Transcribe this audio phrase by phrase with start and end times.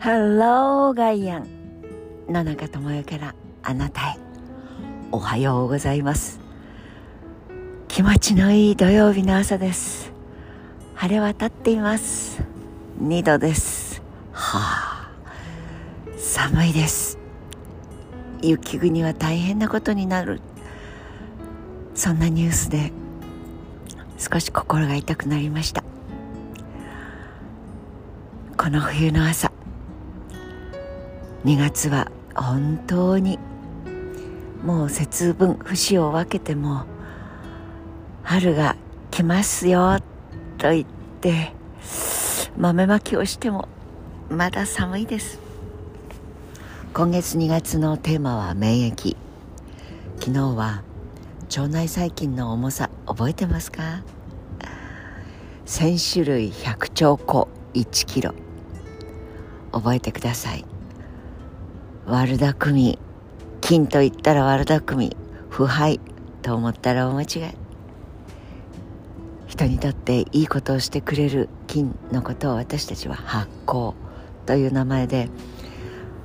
[0.00, 1.48] ハローガイアン
[2.28, 3.34] 野中智代から
[3.64, 4.16] あなたへ。
[5.10, 6.38] おはようございます。
[7.88, 10.12] 気持ちのいい土曜日の朝です。
[10.94, 12.44] 晴れ渡っています。
[13.02, 14.00] 2度です。
[14.30, 15.10] はあ。
[16.16, 17.18] 寒いです。
[18.40, 20.40] 雪国は大変なことになる。
[21.96, 22.92] そんなニュースで
[24.16, 25.82] 少し心が痛くなりました。
[28.56, 29.50] この冬の朝
[31.44, 33.38] 2月は本当に
[34.64, 36.84] もう節分節を分けても
[38.24, 38.76] 春が
[39.10, 40.00] 来ますよ
[40.58, 40.86] と言っ
[41.20, 41.52] て
[42.56, 43.68] 豆まきをしても
[44.28, 45.38] まだ寒いです。
[46.92, 49.16] 今月2月のテーマは免疫。
[50.18, 50.82] 昨日は
[51.56, 54.02] 腸内細菌の重さ覚えてますか
[55.66, 58.34] ？1000種類100兆個1キロ。
[59.70, 60.64] 覚えてください。
[62.10, 62.98] 悪巧み。
[63.60, 65.14] 金と言ったら悪巧み。
[65.50, 66.00] 腐敗。
[66.40, 67.54] と思ったら大間違い。
[69.46, 73.92] 人にとっていいことをしてくれる金のことを私たちは発酵。
[74.46, 75.28] という名前で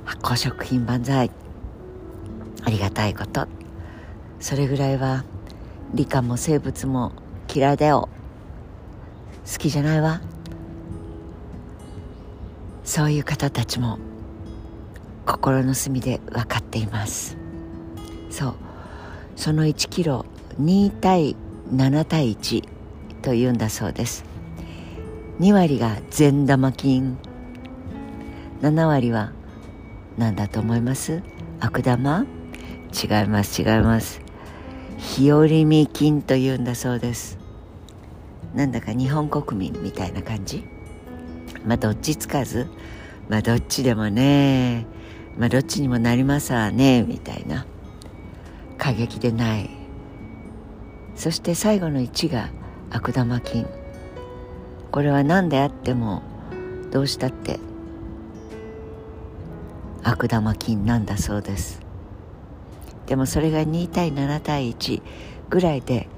[0.06, 1.30] 発酵食品万歳。
[2.64, 3.46] ありがたいこと。
[4.40, 5.24] それぐらいは
[5.92, 7.12] 理科も生物も
[7.54, 8.08] 嫌いだよ。
[9.46, 10.22] 好きじゃないわ。
[12.84, 13.98] そういう方たちも
[15.26, 17.36] 心の隅で分かっています。
[18.30, 18.54] そう。
[19.36, 20.26] その1キロ
[20.60, 21.36] 2対
[21.72, 22.68] 7対1
[23.22, 24.24] というんだそうです。
[25.40, 27.16] 2割が善玉菌。
[28.62, 29.32] 7割は
[30.16, 31.22] 何だと思います？
[31.60, 32.26] 悪玉？
[32.92, 34.20] 違います違います。
[34.98, 37.38] 日和見菌というんだそうです。
[38.54, 40.64] なんだか日本国民みたいな感じ？
[41.66, 42.68] まあどっちつかず？
[43.28, 44.86] まあどっちでもね。
[45.38, 47.66] まあどっちにもなりますわねみたいな。
[48.78, 49.70] 過激でない。
[51.16, 52.50] そして最後の1が
[52.90, 53.66] 悪玉菌。
[54.90, 56.22] これは何であっても
[56.90, 57.58] どうしたって
[60.04, 61.80] 悪玉菌なんだそうです。
[63.06, 65.02] でもそれが2対7対1
[65.50, 66.08] ぐらいで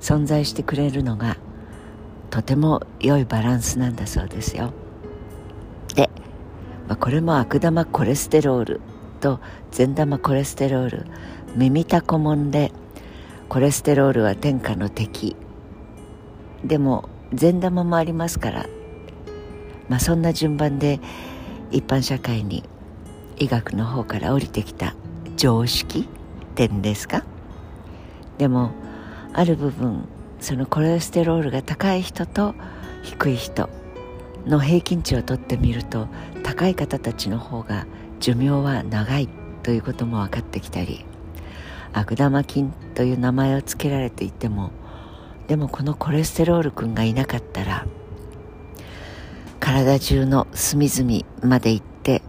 [0.00, 1.36] 存在してくれるのが
[2.30, 4.72] とても良いバランスなんだそうですよ、
[6.88, 8.80] まあ、これも悪玉コレステロール。
[9.20, 9.40] と
[9.72, 11.06] 善玉コレステロール。
[11.56, 12.70] 耳たこもんで
[13.48, 15.34] コレステロールは天下の敵。
[16.64, 18.66] でも善玉もありますから。
[19.88, 21.00] まあそんな順番で
[21.70, 22.62] 一般社会に
[23.38, 24.94] 医学の方から降りてきた
[25.36, 26.08] 常識
[26.54, 27.24] 点ですか？
[28.38, 28.70] でも
[29.32, 30.06] ある部分
[30.40, 32.54] そのコレステロールが高い人と
[33.02, 33.68] 低い人
[34.46, 36.06] の平均値をとってみると
[36.48, 37.86] 高い方たちの方が
[38.20, 39.28] 寿命は長い
[39.62, 41.04] ということも分かってきたり
[41.92, 44.70] 悪玉菌という名前を付けられていても
[45.46, 47.86] でもこのコレステロール君がいなかったら
[49.60, 52.22] 体中の隅々まで行って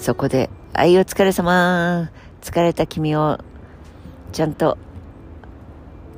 [0.00, 2.10] そこで「はいお疲れ様
[2.40, 3.40] 疲れた君を
[4.32, 4.78] ちゃんと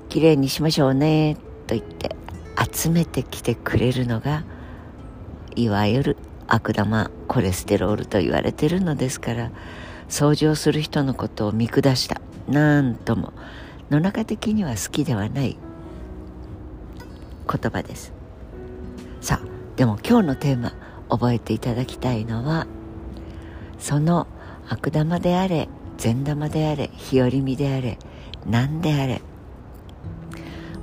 [0.09, 1.37] きれいにしましょうね」
[1.67, 2.15] と言って
[2.73, 4.45] 集めてきてくれるのが
[5.57, 9.53] いわゆる悪玉コレステロールと言われてるのですから
[10.09, 12.21] 掃除をする人のことを見下した。
[12.49, 13.35] なんとも。
[13.91, 15.59] 野中的には好きではない。
[17.51, 18.13] 言葉です。
[19.21, 20.73] さあでも今日のテーマ
[21.09, 22.67] 覚えていただきたいのは
[23.79, 24.27] その
[24.69, 27.99] 悪玉であれ善玉であれ日和見であれ
[28.47, 29.23] 何であれ。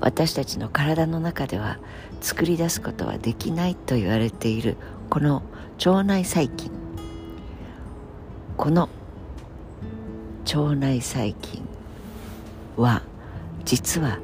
[0.01, 1.79] 私たちの体の中では
[2.21, 4.77] 作り出すことはできないと言われている
[5.09, 5.41] この
[5.77, 6.71] 腸内細菌。
[8.57, 8.89] この
[10.45, 11.61] 腸内細菌
[12.77, 13.01] は
[13.65, 14.19] 実は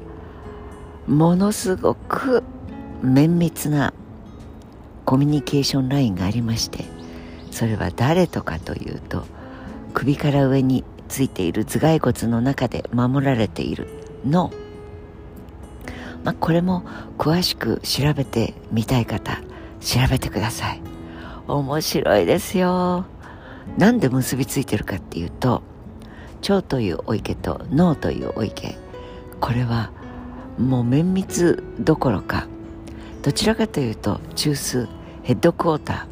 [1.06, 2.42] ものすごく
[3.02, 3.92] 綿密な
[5.04, 6.84] コミュニケーションラインがありまして
[7.50, 9.24] それは誰とかというと
[9.92, 13.88] 首から上についている頭蓋骨の中で守られている
[14.24, 14.50] 脳
[16.24, 16.84] まあ、これも
[17.18, 19.40] 詳しく調べてみたい方
[19.80, 20.91] 調べてください。
[21.48, 23.04] 面白いですよ。
[23.78, 25.62] なんで結びついてるかっていうと
[26.48, 28.76] 腸というお池と脳というお池。
[29.40, 29.90] これは
[30.58, 32.46] もう綿密どころか
[33.22, 34.88] どちらかというと中枢
[35.22, 36.06] ヘッドクォーター。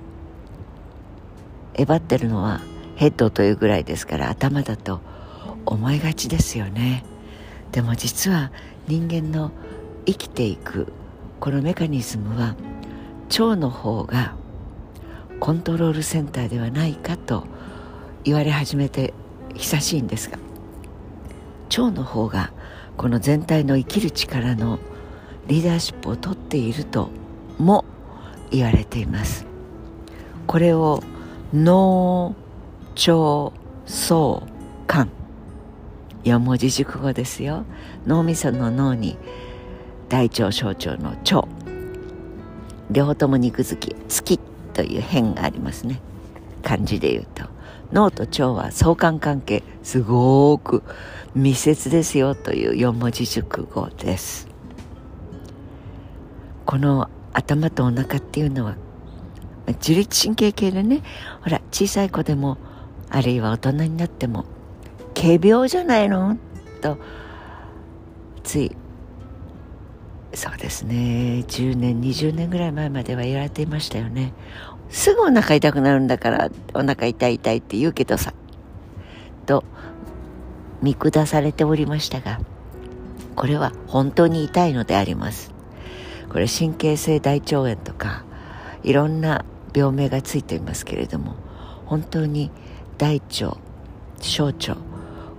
[1.74, 2.60] えばってるのは
[2.96, 5.00] ヘッドというぐらいですから頭だと
[5.66, 7.04] 思いがちですよね。
[7.72, 8.50] でも実は
[8.88, 9.52] 人間の
[10.06, 10.92] 生きていく
[11.38, 12.56] このメカニズムは
[13.30, 14.34] 腸の方が
[15.40, 17.44] コントロールセンターではないかと
[18.24, 19.14] 言われ始めて
[19.54, 20.38] 久しいんですが
[21.70, 22.52] 腸の方が
[22.96, 24.78] この全体の生きる力の
[25.46, 27.10] リーダーシップをとっていると
[27.58, 27.84] も
[28.50, 29.46] 言われています。
[30.46, 31.02] これを
[31.54, 32.34] 脳
[32.94, 33.52] 腸
[33.86, 34.42] 相
[34.86, 35.10] 関
[36.24, 37.64] 4文字熟語ですよ。
[38.06, 39.16] 脳みその脳に
[40.08, 41.48] 大腸小腸の腸。
[42.90, 43.94] 両方とも肉付き。
[43.94, 44.40] 好き
[44.70, 46.00] という変がありますね。
[46.62, 47.44] 漢字で言うと。
[47.92, 50.84] 脳と腸は相関関係すごく
[51.34, 54.46] 密接ですよという4文字熟語です。
[56.66, 58.76] この頭とお腹っていうのは
[59.66, 61.02] 自律神経系でね
[61.42, 62.58] ほら小さい子でも
[63.08, 64.44] あるいは大人になっても
[65.14, 66.36] 仮病じゃないの？
[66.80, 66.96] と
[68.44, 68.76] つい
[70.32, 71.44] そうですね。
[71.48, 74.32] 10年20年ぐらい前までは言われていましたよね。
[74.88, 78.32] すぐお腹痛くなるんだからお腹痛い痛いって言うけどさ。
[79.46, 79.64] と
[80.82, 82.40] 見下されておりましたが
[83.34, 85.52] これは本当に痛いのであります。
[86.28, 88.24] これ神経性大腸炎とか
[88.84, 89.44] いろんな
[89.74, 91.34] 病名がついていますけれども
[91.86, 92.50] 本当に
[92.98, 93.56] 大腸
[94.20, 94.76] 小腸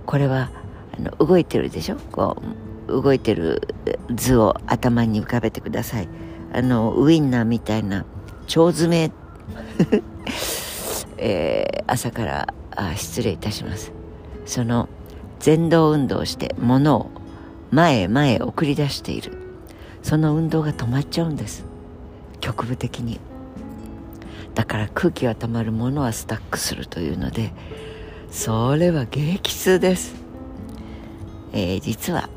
[0.04, 0.50] これは
[0.96, 1.96] あの動いてるでしょ？
[1.96, 2.61] こう
[3.00, 3.74] 動いてる
[4.14, 6.08] 図を頭に浮かべてください。
[6.52, 8.04] あのウインナーみたいな
[8.44, 9.12] 腸詰め
[11.16, 13.92] えー、朝からあ失礼いたします。
[14.44, 14.88] その
[15.44, 17.10] 前動運動をして物を
[17.70, 19.32] 前へ前へ送り出している。
[20.02, 21.64] その運動が止まっちゃうんです。
[22.40, 23.20] 局部的に。
[24.54, 27.52] だから空気が溜まるものはスタックするというので
[28.30, 30.14] それは激痛です、
[31.52, 32.28] えー、実は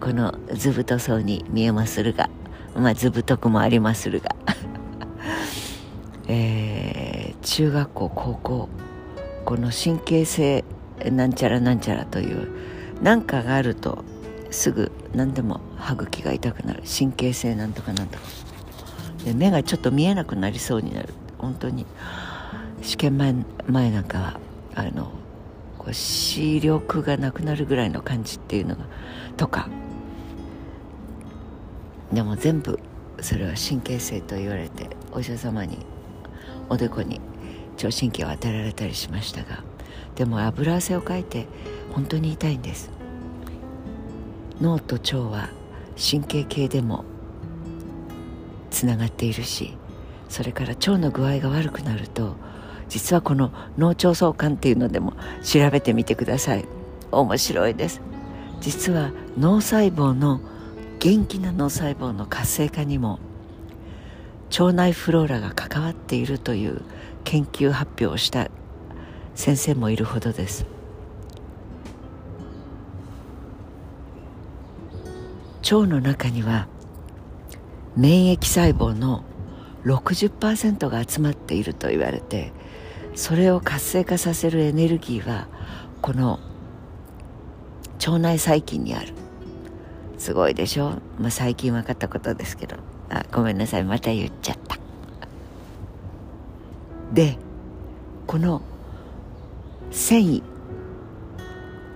[0.00, 2.30] この図太そうに見えまするが
[2.74, 4.34] まあ図太くもありまするが。
[6.28, 8.68] えー、中学校高校
[9.44, 10.64] この神経性
[11.10, 12.48] なんちゃらなんちゃらという
[13.02, 14.04] 何かがあると
[14.50, 16.82] すぐ何でも歯茎が痛くなる。
[16.86, 18.24] 神経性なんとかなんとか。
[19.24, 21.08] で目がちょっと見えなくなりそうになる。
[21.38, 21.86] 本当に
[22.82, 23.34] 試験前
[23.66, 24.40] 前なんかは
[24.74, 25.10] あの
[25.78, 28.84] こう視力がなくなるぐらいの感じっていうのが
[29.36, 29.68] とか。
[32.12, 32.78] でも全部
[33.20, 35.78] それは神経性と言われてお医者様に
[36.68, 37.20] おでこに
[37.76, 39.62] 聴神経を与えられたりしましたが
[40.14, 41.46] でも油汗をかいて
[41.92, 42.90] 本当に痛いんです。
[44.60, 45.50] 脳と腸は
[45.96, 47.04] 神経系でも
[48.70, 49.76] つながっているし
[50.28, 52.34] それから腸の具合が悪くなると
[52.88, 55.12] 実はこの脳腸相関っていうのでも
[55.44, 56.64] 調べてみてください。
[57.10, 58.00] 面白いです。
[58.60, 60.40] 実は脳細胞の
[61.00, 63.20] 元気な脳細胞の活性化にも
[64.50, 66.82] 腸内フローラが関わっているという
[67.22, 68.48] 研究発表をした
[69.36, 70.66] 先生もいるほどです。
[75.62, 76.66] 腸の中には
[77.94, 79.22] 免疫細胞の
[79.84, 82.52] 60%が集まっていると言われて
[83.14, 85.46] それを活性化させるエネルギーは
[86.00, 86.40] この
[87.98, 89.27] 腸内細菌にある。
[90.18, 92.76] すごいでしょ、まあ、最近分かったことですけど。
[93.10, 93.84] あごめんなさい。
[93.84, 94.78] また言っちゃった。
[97.12, 97.38] で
[98.26, 98.60] この
[99.90, 100.42] 繊維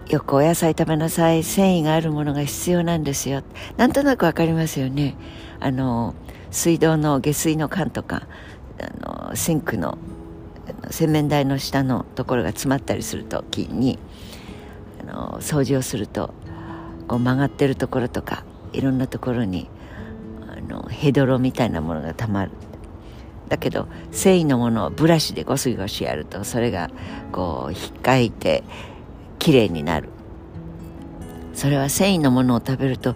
[0.08, 1.42] よくお野菜食べなさい。
[1.42, 3.42] 繊維があるものが必要なんですよ。
[3.76, 5.16] なんとなく分かりますよね。
[5.60, 6.14] あの
[6.50, 8.26] 水道の下水の管とか
[8.80, 9.98] あのシンクの
[10.90, 13.98] 洗面台の下のところが詰まったりする時に
[15.00, 16.34] あの掃除をすると
[17.12, 18.42] こう曲がってるところとか
[18.72, 19.68] いろんなところに
[20.48, 22.52] あのヘドロみたいなものがたまる。
[23.50, 26.90] だけど繊維のものをブラシでゴシゴシやるとそれが
[27.30, 28.64] こう引っかいて
[29.38, 30.08] きれいになる。
[31.52, 33.14] それは繊維のものを食べると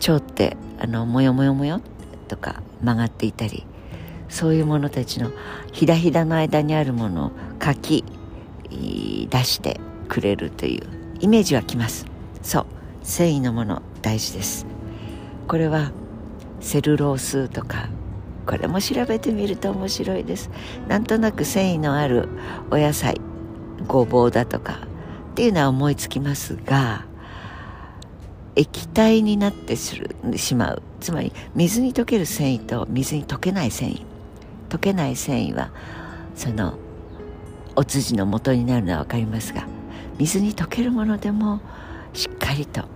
[0.00, 1.80] 腸ってあのもよもよもよ
[2.26, 3.64] とか曲がっていたり
[4.28, 5.30] そういうものたちの
[5.70, 8.04] ひだひだの間にあるものをかき
[8.70, 10.82] 出してくれるという
[11.20, 12.06] イメージはきます。
[12.42, 12.75] そう。
[13.06, 14.66] 繊維のもの大事です。
[15.46, 15.92] これは
[16.60, 17.88] セルロースとか
[18.46, 20.50] これも調べてみると面白いです。
[20.88, 22.28] なんとなく繊維のある
[22.70, 23.20] お野菜
[23.86, 24.80] ごぼうだとか
[25.30, 27.04] っていうのは思いつきますが
[28.56, 30.02] 液体になってし
[30.56, 30.82] まう。
[31.00, 34.04] つまり水に溶ける繊維と水に溶けない繊維。
[34.68, 35.70] 溶けない繊維は
[36.34, 36.76] その
[37.76, 39.64] お通じの元になるのは分かりますが
[40.18, 41.60] 水に溶けるものでも
[42.12, 42.95] しっかりと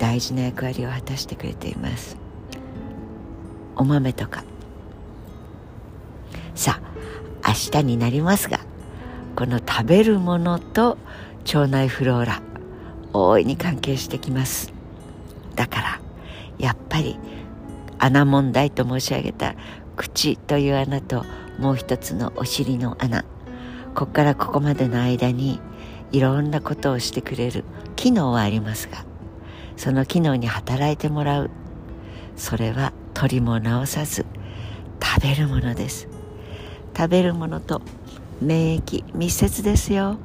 [0.00, 2.16] 大事な役割を果たしてくれています。
[3.76, 4.42] お豆とか。
[6.54, 6.80] さ
[7.42, 8.60] あ明日になりますが
[9.36, 10.98] この食べるものと
[11.44, 12.42] 腸内フローラ
[13.12, 14.72] 大いに関係してきます。
[15.54, 16.00] だから
[16.58, 17.18] やっぱり
[17.98, 19.54] 穴問題と申し上げた
[19.96, 21.24] 口という穴と
[21.58, 23.22] もう一つのお尻の穴。
[23.94, 25.60] ここからここまでの間に
[26.12, 27.64] いろんなことをしてくれる
[27.96, 29.09] 機能はありますが
[29.80, 31.50] その機能に働いてもらう。
[32.36, 34.26] それは取りも直さず
[35.02, 36.06] 食べるものです。
[36.94, 37.80] 食べるものと
[38.42, 40.18] 免疫密接ですよ。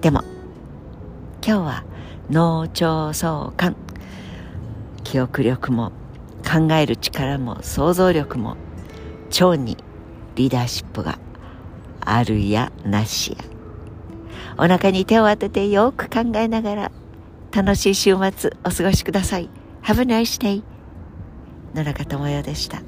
[0.00, 0.22] でも
[1.44, 1.84] 今日は
[2.30, 3.74] 脳腸相関。
[5.02, 5.90] 記憶力も
[6.48, 8.56] 考える力も想像力も
[9.30, 9.76] 腸に
[10.36, 11.18] リーダーシップが
[12.00, 13.38] あるやなしや。
[14.56, 16.92] お腹に手を当ててよく考えながら
[17.54, 19.48] 楽しい週末お過ごしください。
[19.84, 20.64] Have a nice day
[21.72, 22.82] 野中智代でした。